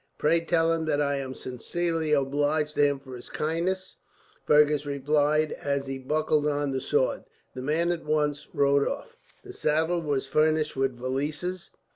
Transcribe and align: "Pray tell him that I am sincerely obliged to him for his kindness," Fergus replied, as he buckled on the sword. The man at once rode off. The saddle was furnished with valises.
"Pray 0.17 0.39
tell 0.43 0.73
him 0.73 0.85
that 0.85 0.99
I 0.99 1.17
am 1.17 1.35
sincerely 1.35 2.11
obliged 2.11 2.73
to 2.73 2.81
him 2.81 2.99
for 2.99 3.15
his 3.15 3.29
kindness," 3.29 3.97
Fergus 4.47 4.83
replied, 4.83 5.51
as 5.51 5.85
he 5.85 5.99
buckled 5.99 6.47
on 6.47 6.71
the 6.71 6.81
sword. 6.81 7.23
The 7.53 7.61
man 7.61 7.91
at 7.91 8.03
once 8.03 8.47
rode 8.51 8.87
off. 8.87 9.15
The 9.43 9.53
saddle 9.53 10.01
was 10.01 10.25
furnished 10.25 10.75
with 10.75 10.97
valises. 10.97 11.69